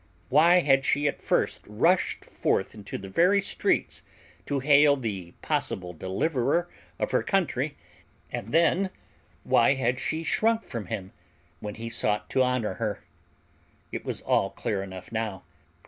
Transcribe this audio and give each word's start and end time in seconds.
Why 0.29 0.61
had 0.61 0.83
she 0.83 1.07
at 1.07 1.21
first 1.21 1.61
rushed 1.67 2.25
forth 2.25 2.73
into 2.73 2.97
the 2.97 3.07
very 3.07 3.39
streets 3.39 4.01
to 4.47 4.57
hail 4.57 4.95
the 4.97 5.33
possible 5.43 5.93
deliverer 5.93 6.67
of 6.97 7.11
her 7.11 7.21
country, 7.21 7.77
and 8.31 8.51
then 8.51 8.89
why 9.43 9.75
had 9.75 9.99
she 9.99 10.23
shrunk 10.23 10.63
from 10.63 10.87
him 10.87 11.11
when 11.59 11.75
he 11.75 11.87
sought 11.87 12.31
to 12.31 12.41
honor 12.41 12.73
her! 12.81 13.03
It 13.91 14.03
was 14.03 14.21
all 14.21 14.49
clear 14.49 14.81
enough 14.81 15.11
now. 15.11 15.43